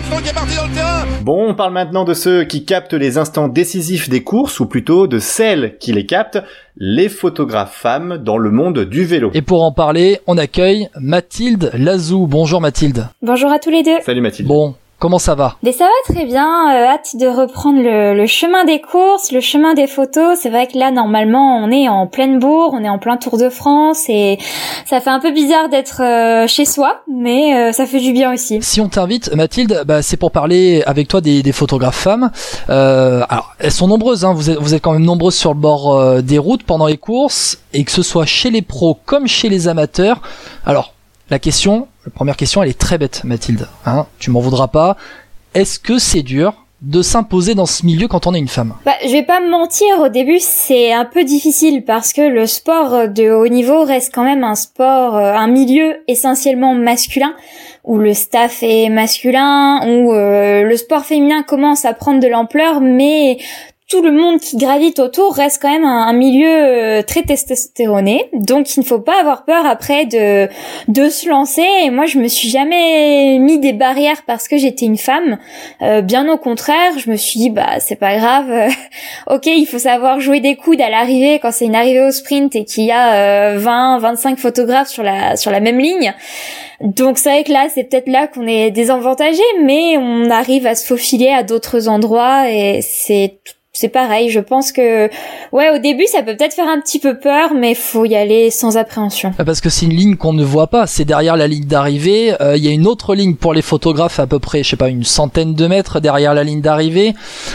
[0.00, 1.04] Armstrong qui est parti dans le terrain.
[1.22, 5.06] Bon, on parle maintenant de ceux qui captent les instants décisifs des courses, ou plutôt
[5.06, 6.42] de celles qui les captent,
[6.76, 9.30] les photographes femmes dans le monde du vélo.
[9.34, 12.26] Et pour en parler, on accueille Mathilde Lazou.
[12.26, 13.08] Bonjour Mathilde.
[13.20, 14.00] Bonjour à tous les deux.
[14.02, 14.48] Salut Mathilde.
[14.48, 15.56] Bon, Comment ça va?
[15.62, 16.44] Mais ça va très bien.
[16.44, 20.38] Euh, hâte de reprendre le, chemin des courses, le chemin des photos.
[20.38, 23.38] C'est vrai que là, normalement, on est en pleine bourre, on est en plein Tour
[23.38, 24.38] de France et
[24.84, 28.34] ça fait un peu bizarre d'être euh, chez soi, mais euh, ça fait du bien
[28.34, 28.58] aussi.
[28.60, 32.30] Si on t'invite, Mathilde, bah, c'est pour parler avec toi des, des photographes femmes.
[32.68, 34.26] alors, elles sont nombreuses.
[34.26, 34.34] Hein.
[34.34, 37.58] Vous êtes, vous êtes quand même nombreuses sur le bord des routes pendant les courses
[37.72, 40.20] et que ce soit chez les pros comme chez les amateurs.
[40.66, 40.92] Alors,
[41.30, 43.68] la question, la première question, elle est très bête, Mathilde.
[43.86, 44.96] Hein tu m'en voudras pas.
[45.54, 48.74] Est-ce que c'est dur de s'imposer dans ce milieu quand on est une femme?
[48.86, 52.46] Bah, Je vais pas me mentir, au début c'est un peu difficile parce que le
[52.46, 57.34] sport de haut niveau reste quand même un sport, euh, un milieu essentiellement masculin
[57.84, 62.80] où le staff est masculin, où euh, le sport féminin commence à prendre de l'ampleur,
[62.80, 63.38] mais
[63.90, 68.76] tout le monde qui gravite autour reste quand même un, milieu euh, très testostéroné, donc
[68.76, 70.48] il ne faut pas avoir peur après de
[70.86, 71.66] de se lancer.
[71.82, 75.38] Et moi, je me suis jamais mis des barrières parce que j'étais une femme.
[75.82, 78.70] Euh, bien au contraire, je me suis dit bah c'est pas grave.
[79.28, 82.54] ok, il faut savoir jouer des coudes à l'arrivée quand c'est une arrivée au sprint
[82.54, 86.14] et qu'il y a 20, euh, 25 photographes sur la sur la même ligne.
[86.80, 90.76] Donc c'est vrai que là, c'est peut-être là qu'on est désavantagé, mais on arrive à
[90.76, 93.40] se faufiler à d'autres endroits et c'est
[93.80, 95.08] c'est pareil, je pense que
[95.52, 98.50] ouais, au début ça peut peut-être faire un petit peu peur, mais faut y aller
[98.50, 99.32] sans appréhension.
[99.32, 102.34] Parce que c'est une ligne qu'on ne voit pas, c'est derrière la ligne d'arrivée.
[102.42, 104.76] Euh, il y a une autre ligne pour les photographes à peu près, je sais
[104.76, 107.14] pas, une centaine de mètres derrière la ligne d'arrivée,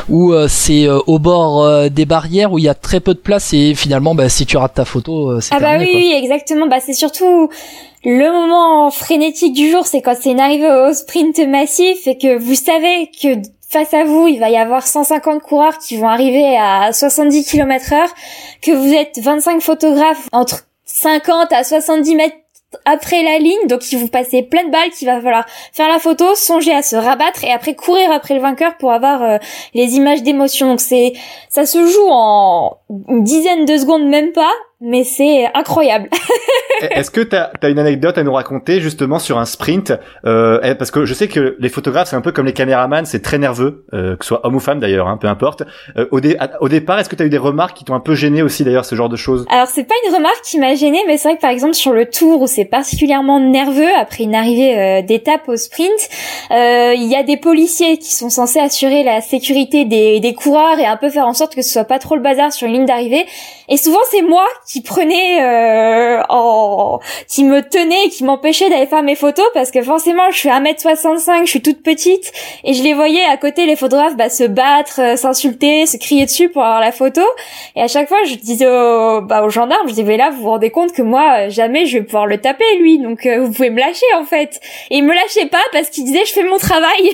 [0.10, 3.20] où euh, c'est euh, au bord des barrières où il y a très peu de
[3.20, 6.68] place et finalement, bah, si tu rates ta photo, c'est ah bah oui, oui, exactement.
[6.68, 7.50] Bah c'est surtout
[8.04, 12.38] le moment frénétique du jour, c'est quand c'est une arrivée au sprint massif et que
[12.38, 13.42] vous savez que
[13.76, 17.92] face à vous, il va y avoir 150 coureurs qui vont arriver à 70 km
[17.92, 18.10] heure,
[18.62, 22.38] que vous êtes 25 photographes entre 50 à 70 mètres
[22.86, 26.00] après la ligne, donc il vous passez plein de balles qu'il va falloir faire la
[26.00, 29.38] photo, songer à se rabattre et après courir après le vainqueur pour avoir euh,
[29.74, 30.68] les images d'émotion.
[30.68, 31.12] Donc c'est
[31.50, 32.78] ça se joue en
[33.10, 36.10] une dizaine de secondes même pas mais c'est incroyable.
[36.82, 39.94] Est-ce que tu as, une anecdote à nous raconter justement sur un sprint
[40.26, 43.06] euh, eh, Parce que je sais que les photographes, c'est un peu comme les caméramans,
[43.06, 45.64] c'est très nerveux, euh, que ce soit homme ou femme d'ailleurs, hein, peu importe.
[45.98, 46.20] Euh, au,
[46.60, 48.64] au, départ, est-ce que tu as eu des remarques qui t'ont un peu gêné aussi
[48.64, 49.46] d'ailleurs, ce genre de choses?
[49.50, 51.94] Alors c'est pas une remarque qui m'a gêné, mais c'est vrai que par exemple sur
[51.94, 55.90] le tour où c'est particulièrement nerveux, après une arrivée euh, d'étape au sprint,
[56.52, 60.78] euh, il y a des policiers qui sont censés assurer la sécurité des, des coureurs
[60.80, 62.74] et un peu faire en sorte que ce soit pas trop le bazar sur une
[62.74, 63.26] ligne d'arrivée.
[63.70, 69.04] Et souvent c'est moi qui prenais euh, en qui me tenait qui m'empêchait d'aller faire
[69.04, 72.32] mes photos parce que forcément je suis 1m65, je suis toute petite
[72.64, 76.26] et je les voyais à côté les photographes bah, se battre, euh, s'insulter, se crier
[76.26, 77.22] dessus pour avoir la photo.
[77.76, 80.42] Et à chaque fois je disais aux, bah, aux gendarmes, je disais mais là vous
[80.42, 82.98] vous rendez compte que moi jamais je vais pouvoir le taper lui.
[82.98, 84.60] Donc euh, vous pouvez me lâcher en fait.
[84.90, 86.86] Et il me lâchait pas parce qu'il disait je fais mon travail.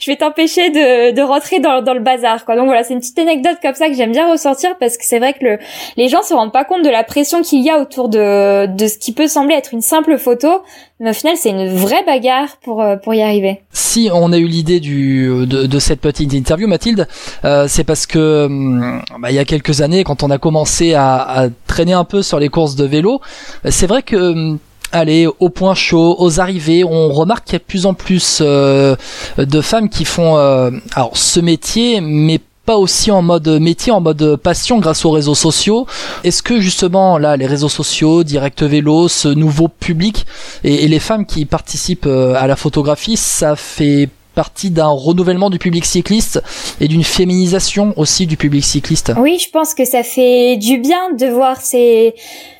[0.00, 2.56] Je vais t'empêcher de, de rentrer dans, dans le bazar quoi.
[2.56, 5.18] Donc voilà c'est une petite anecdote comme ça que j'aime bien ressortir parce que c'est
[5.18, 5.58] vrai que le,
[5.96, 8.86] les gens se rendent pas compte de la pression qu'il y a autour de, de
[8.86, 10.62] ce qui peut sembler être une simple photo,
[11.00, 13.60] mais au final c'est une vraie bagarre pour, euh, pour y arriver.
[13.72, 17.08] Si on a eu l'idée du de, de, cette petite interview, Mathilde,
[17.44, 20.94] euh, c'est parce que hum, bah, il y a quelques années, quand on a commencé
[20.94, 23.20] à, à traîner un peu sur les courses de vélo,
[23.68, 24.58] c'est vrai que hum,
[24.92, 28.40] allez au point chaud, aux arrivées, on remarque qu'il y a de plus en plus
[28.40, 28.94] euh,
[29.38, 34.36] de femmes qui font alors ce métier, mais pas aussi en mode métier, en mode
[34.36, 35.86] passion grâce aux réseaux sociaux.
[36.24, 40.26] Est-ce que justement là, les réseaux sociaux, Direct Vélo, ce nouveau public
[40.64, 45.58] et, les femmes qui participent euh, à la photographie, ça fait partie d'un renouvellement du
[45.58, 46.42] public cycliste
[46.80, 49.12] et d'une féminisation aussi du public cycliste?
[49.18, 52.14] Oui, je pense que ça fait du bien de voir ces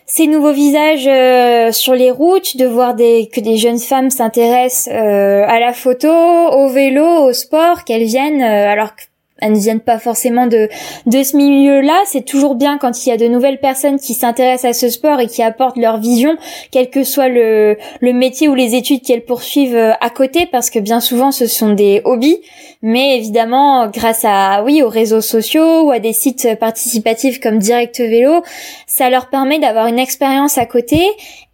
[0.05, 4.93] ces nouveaux visages euh, sur les routes, de voir des, que des jeunes femmes s'intéressent
[4.93, 9.05] euh, à la photo, au vélo, au sport, qu'elles viennent alors que
[9.43, 10.69] elles ne viennent pas forcément de
[11.06, 12.00] de ce milieu-là.
[12.06, 15.21] C'est toujours bien quand il y a de nouvelles personnes qui s'intéressent à ce sport
[15.21, 16.37] et qui apportent leur vision,
[16.71, 20.71] quel que soit le le métier ou les études qu'elles poursuivent euh, à côté, parce
[20.71, 22.41] que bien souvent ce sont des hobbies.
[22.85, 28.00] Mais évidemment, grâce à oui aux réseaux sociaux ou à des sites participatifs comme Direct
[28.00, 28.43] Vélo,
[28.88, 31.00] ça leur permet d'avoir une expérience à côté.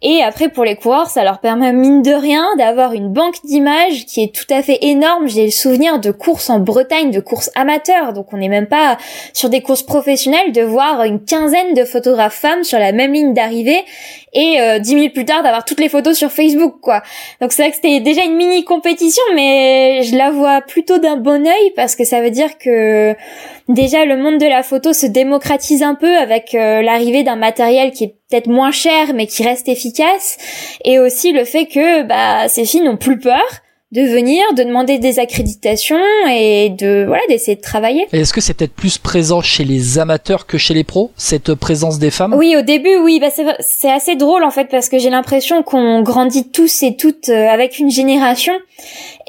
[0.01, 4.05] Et après pour les coureurs, ça leur permet mine de rien d'avoir une banque d'images
[4.07, 5.27] qui est tout à fait énorme.
[5.27, 7.78] J'ai le souvenir de courses en Bretagne, de courses amateurs
[8.13, 8.97] donc on n'est même pas
[9.33, 13.33] sur des courses professionnelles, de voir une quinzaine de photographes femmes sur la même ligne
[13.33, 13.83] d'arrivée
[14.33, 17.01] et euh, dix minutes plus tard d'avoir toutes les photos sur Facebook, quoi.
[17.41, 21.17] Donc c'est vrai que c'était déjà une mini compétition, mais je la vois plutôt d'un
[21.17, 23.15] bon œil parce que ça veut dire que
[23.67, 27.91] déjà le monde de la photo se démocratise un peu avec euh, l'arrivée d'un matériel
[27.91, 30.37] qui est peut-être moins cher mais qui reste efficace
[30.83, 33.41] et aussi le fait que bah ces filles n'ont plus peur
[33.91, 35.99] de venir, de demander des accréditations
[36.29, 38.07] et de voilà d'essayer de travailler.
[38.11, 41.97] est-ce que c'est peut-être plus présent chez les amateurs que chez les pros cette présence
[41.97, 42.35] des femmes?
[42.35, 46.03] Oui, au début, oui, bah c'est assez drôle en fait parce que j'ai l'impression qu'on
[46.03, 48.53] grandit tous et toutes euh, avec une génération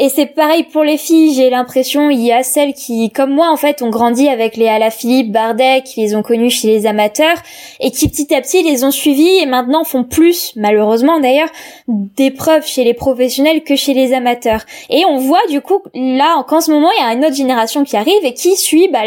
[0.01, 1.35] et c'est pareil pour les filles.
[1.35, 4.71] J'ai l'impression il y a celles qui, comme moi en fait, ont grandi avec les
[4.91, 7.37] Philippe, Bardet, qui les ont connus chez les amateurs
[7.81, 11.51] et qui petit à petit les ont suivis et maintenant font plus, malheureusement d'ailleurs,
[11.87, 14.63] d'épreuves chez les professionnels que chez les amateurs.
[14.89, 17.85] Et on voit du coup là qu'en ce moment il y a une autre génération
[17.85, 19.03] qui arrive et qui suit bah,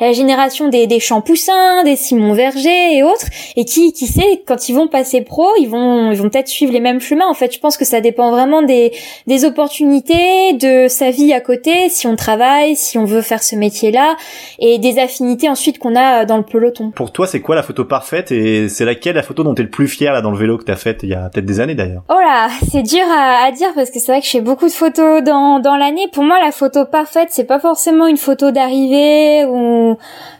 [0.00, 4.70] la, génération des, des Champoussins, des Simon Verger et autres, et qui qui sait quand
[4.70, 7.28] ils vont passer pro, ils vont ils vont peut-être suivre les mêmes chemins.
[7.28, 8.92] En fait, je pense que ça dépend vraiment des
[9.26, 13.56] des opportunités, de sa vie à côté, si on travaille, si on veut faire ce
[13.56, 14.16] métier-là,
[14.58, 16.90] et des affinités ensuite qu'on a dans le peloton.
[16.90, 19.64] Pour toi, c'est quoi la photo parfaite et c'est laquelle la photo dont tu es
[19.64, 21.60] le plus fier là dans le vélo que t'as faite il y a peut-être des
[21.60, 22.02] années d'ailleurs?
[22.08, 24.66] Oh là, c'est dur à, à dire parce que c'est vrai que je fais beaucoup
[24.66, 26.06] de photos dans, dans l'année.
[26.12, 29.96] Pour moi, la photo parfaite, c'est pas forcément une photo d'arrivée ou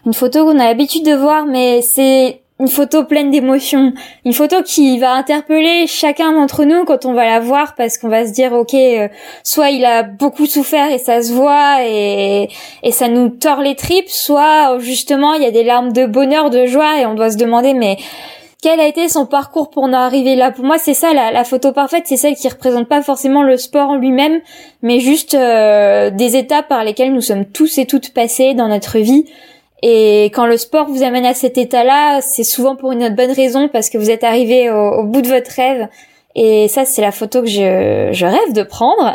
[0.07, 3.93] une photo qu'on a l'habitude de voir, mais c'est une photo pleine d'émotions,
[4.25, 8.09] une photo qui va interpeller chacun d'entre nous quand on va la voir parce qu'on
[8.09, 9.09] va se dire ok, euh,
[9.45, 12.49] soit il a beaucoup souffert et ça se voit et,
[12.83, 16.51] et ça nous tord les tripes, soit justement il y a des larmes de bonheur,
[16.51, 17.97] de joie et on doit se demander mais
[18.61, 20.51] quel a été son parcours pour en arriver là?
[20.51, 23.91] Pour moi, c'est ça la, photo parfaite, c'est celle qui représente pas forcément le sport
[23.91, 24.41] en lui-même,
[24.83, 28.99] mais juste euh, des étapes par lesquelles nous sommes tous et toutes passés dans notre
[28.99, 29.27] vie.
[29.83, 33.69] Et quand le sport vous amène à cet état-là, c'est souvent pour une bonne raison,
[33.69, 35.89] parce que vous êtes arrivé au, bout de votre rêve.
[36.35, 39.15] Et ça, c'est la photo que je, je rêve de prendre.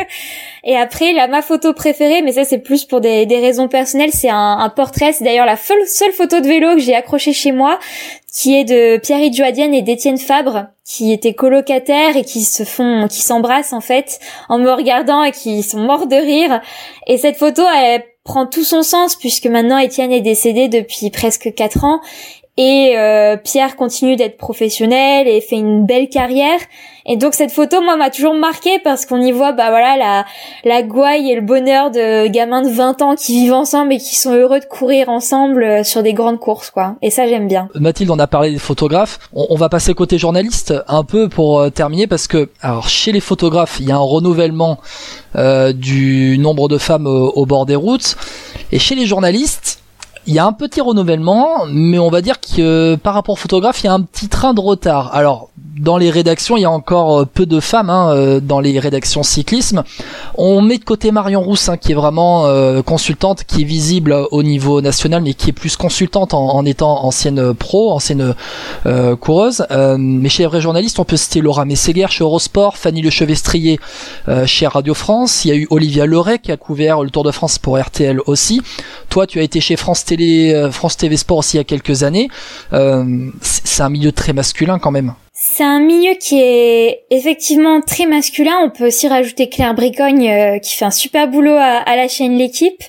[0.64, 4.12] et après, la ma photo préférée, mais ça c'est plus pour des, des raisons personnelles,
[4.12, 5.12] c'est un, un portrait.
[5.12, 7.78] C'est d'ailleurs la seule, seule photo de vélo que j'ai accrochée chez moi
[8.32, 13.06] qui est de Pierre Joadienne et d'Étienne Fabre, qui étaient colocataires et qui se font,
[13.06, 16.62] qui s'embrassent en fait, en me regardant et qui sont morts de rire.
[17.06, 21.52] Et cette photo, elle prend tout son sens puisque maintenant Étienne est décédé depuis presque
[21.54, 22.00] quatre ans
[22.58, 26.58] et euh, Pierre continue d'être professionnel et fait une belle carrière.
[27.06, 30.26] Et donc cette photo, moi, m'a toujours marqué parce qu'on y voit, bah voilà, la,
[30.64, 34.16] la gouaille et le bonheur de gamins de 20 ans qui vivent ensemble et qui
[34.16, 36.96] sont heureux de courir ensemble euh, sur des grandes courses, quoi.
[37.00, 37.68] Et ça, j'aime bien.
[37.74, 39.18] Mathilde, on a parlé des photographes.
[39.32, 43.20] On, va passer côté journaliste un peu pour euh, terminer parce que, alors, chez les
[43.20, 44.78] photographes, il y a un renouvellement
[45.74, 48.16] du nombre de femmes au bord des routes.
[48.70, 49.81] Et chez les journalistes,
[50.26, 53.82] il y a un petit renouvellement, mais on va dire que par rapport au photographe,
[53.82, 55.14] il y a un petit train de retard.
[55.14, 55.50] Alors,
[55.82, 58.78] dans les rédactions, il y a encore euh, peu de femmes hein, euh, dans les
[58.78, 59.82] rédactions cyclisme.
[60.36, 64.14] On met de côté Marion Rousse, hein, qui est vraiment euh, consultante, qui est visible
[64.30, 68.34] au niveau national, mais qui est plus consultante en, étant ancienne pro, ancienne
[69.20, 69.66] coureuse.
[69.98, 73.78] mais chez les vrais journalistes, on peut citer Laura Messeguer chez Eurosport, Fanny Lechevestrier
[74.46, 75.44] chez Radio France.
[75.44, 78.20] Il y a eu Olivia Leray qui a couvert le Tour de France pour RTL
[78.26, 78.62] aussi.
[79.08, 82.02] Toi, tu as été chez France Télé, France TV Sport aussi il y a quelques
[82.02, 82.28] années.
[82.70, 85.14] c'est un milieu très masculin quand même.
[85.54, 88.54] C'est un milieu qui est effectivement très masculin.
[88.64, 92.38] On peut aussi rajouter Claire Bricogne euh, qui fait un super boulot à, la chaîne
[92.38, 92.82] L'équipe,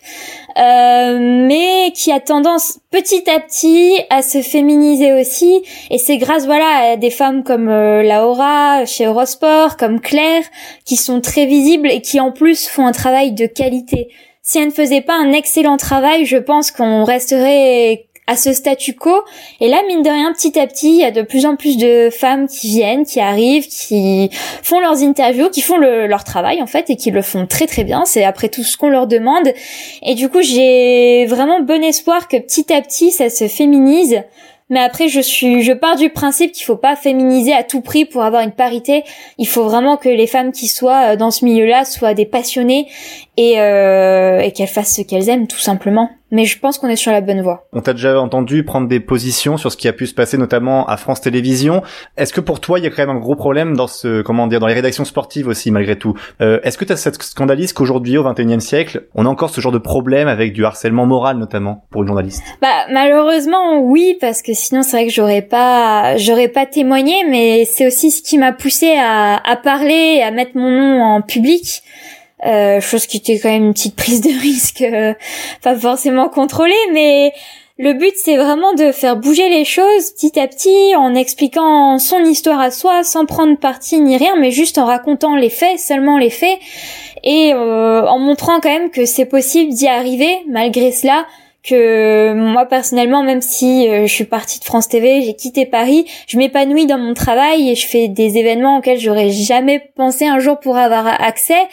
[0.57, 5.61] euh, mais qui a tendance petit à petit à se féminiser aussi.
[5.89, 10.43] Et c'est grâce voilà à des femmes comme euh, Laura chez Eurosport, comme Claire,
[10.85, 14.07] qui sont très visibles et qui en plus font un travail de qualité.
[14.41, 18.93] Si elles ne faisaient pas un excellent travail, je pense qu'on resterait à ce statu
[18.93, 19.11] quo.
[19.59, 21.77] Et là, mine de rien, petit à petit, il y a de plus en plus
[21.77, 24.29] de femmes qui viennent, qui arrivent, qui
[24.61, 27.83] font leurs interviews, qui font leur travail en fait et qui le font très très
[27.83, 28.05] bien.
[28.05, 29.49] C'est après tout ce qu'on leur demande.
[30.01, 34.23] Et du coup, j'ai vraiment bon espoir que petit à petit, ça se féminise.
[34.69, 38.05] Mais après, je suis, je pars du principe qu'il faut pas féminiser à tout prix
[38.05, 39.03] pour avoir une parité.
[39.37, 42.87] Il faut vraiment que les femmes qui soient euh, dans ce milieu-là soient des passionnées
[43.37, 46.95] et, euh, et qu'elles fassent ce qu'elles aiment, tout simplement mais je pense qu'on est
[46.95, 47.67] sur la bonne voie.
[47.73, 50.87] On t'a déjà entendu prendre des positions sur ce qui a pu se passer notamment
[50.87, 51.83] à France Télévisions.
[52.17, 54.47] Est-ce que pour toi, il y a quand même un gros problème dans ce, comment
[54.47, 56.15] dire, dans les rédactions sportives aussi, malgré tout?
[56.41, 59.61] Euh, Est-ce que tu as cette scandalise qu'aujourd'hui, au XXIe siècle, on a encore ce
[59.61, 62.43] genre de problème avec du harcèlement moral, notamment, pour une journaliste?
[62.63, 67.65] Bah, malheureusement, oui, parce que sinon, c'est vrai que j'aurais pas, j'aurais pas témoigné, mais
[67.65, 71.21] c'est aussi ce qui m'a poussé à, à parler et à mettre mon nom en
[71.21, 71.83] public.
[72.81, 75.13] Chose qui était quand même une petite prise de risque, euh,
[75.61, 77.33] pas forcément contrôlée, mais
[77.79, 82.23] le but c'est vraiment de faire bouger les choses petit à petit en expliquant son
[82.23, 86.17] histoire à soi, sans prendre parti ni rien, mais juste en racontant les faits, seulement
[86.17, 86.59] les faits,
[87.23, 91.25] et euh, en montrant quand même que c'est possible d'y arriver malgré cela
[91.63, 96.05] que moi personnellement, même si euh, je suis partie de France TV, j'ai quitté Paris,
[96.27, 100.39] je m'épanouis dans mon travail et je fais des événements auxquels j'aurais jamais pensé un
[100.39, 101.67] jour pour avoir accès.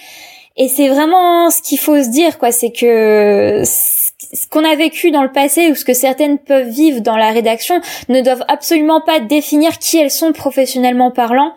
[0.56, 2.52] Et c'est vraiment ce qu'il faut se dire, quoi.
[2.52, 7.00] C'est que ce qu'on a vécu dans le passé ou ce que certaines peuvent vivre
[7.00, 11.54] dans la rédaction ne doivent absolument pas définir qui elles sont professionnellement parlant.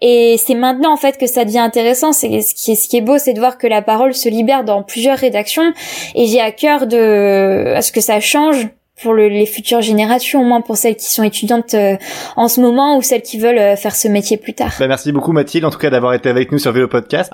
[0.00, 2.12] Et c'est maintenant en fait que ça devient intéressant.
[2.12, 4.28] C'est ce qui est, ce qui est beau, c'est de voir que la parole se
[4.28, 5.72] libère dans plusieurs rédactions.
[6.14, 8.68] Et j'ai à cœur de à ce que ça change
[9.02, 11.96] pour les futures générations, au moins pour celles qui sont étudiantes euh,
[12.36, 14.72] en ce moment ou celles qui veulent euh, faire ce métier plus tard.
[14.78, 17.26] Bah, merci beaucoup Mathilde, en tout cas d'avoir été avec nous sur Vélo Podcast.